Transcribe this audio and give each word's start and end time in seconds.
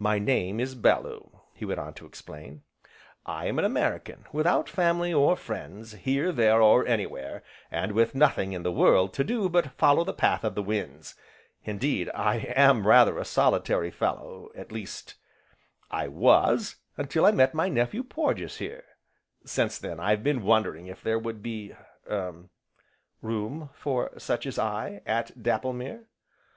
"My 0.00 0.18
name 0.18 0.58
is 0.58 0.74
Bellew," 0.74 1.38
he 1.54 1.64
went 1.64 1.78
on 1.78 1.94
to 1.94 2.04
explain, 2.04 2.64
"I 3.24 3.46
am 3.46 3.60
an 3.60 3.64
American, 3.64 4.24
without 4.32 4.68
family 4.68 5.14
or 5.14 5.36
friends, 5.36 5.92
here, 5.92 6.32
there 6.32 6.60
or 6.60 6.84
anywhere, 6.84 7.44
and 7.70 7.92
with 7.92 8.12
nothing 8.12 8.52
in 8.54 8.64
the 8.64 8.72
world 8.72 9.14
to 9.14 9.22
do 9.22 9.48
but 9.48 9.78
follow 9.78 10.02
the 10.02 10.12
path 10.14 10.42
of 10.42 10.56
the 10.56 10.64
winds. 10.64 11.14
Indeed, 11.62 12.10
I 12.12 12.38
am 12.56 12.88
rather 12.88 13.18
a 13.18 13.24
solitary 13.24 13.92
fellow, 13.92 14.50
at 14.56 14.72
least 14.72 15.14
I 15.92 16.08
was, 16.08 16.74
until 16.96 17.24
I 17.24 17.30
met 17.30 17.54
my 17.54 17.68
nephew 17.68 18.02
Porges 18.02 18.56
here. 18.56 18.82
Since 19.46 19.78
then, 19.78 20.00
I've 20.00 20.24
been 20.24 20.42
wondering 20.42 20.88
if 20.88 21.04
there 21.04 21.20
would 21.20 21.40
be 21.40 21.72
er 22.10 22.48
room 23.20 23.70
for 23.74 24.10
such 24.18 24.44
as 24.44 24.58
I, 24.58 25.02
at 25.06 25.40
Dapplemere?" 25.40 26.06